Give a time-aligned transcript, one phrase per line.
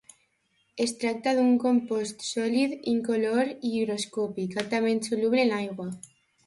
[0.85, 5.93] Es tracta d'un compost sòlid incolor i higroscòpic, altament soluble en aigua.